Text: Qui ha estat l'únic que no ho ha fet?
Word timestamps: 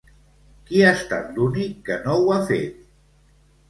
Qui 0.69 0.81
ha 0.85 0.93
estat 1.01 1.31
l'únic 1.37 1.79
que 1.91 2.01
no 2.09 2.19
ho 2.19 2.29
ha 2.39 2.43
fet? 2.53 2.85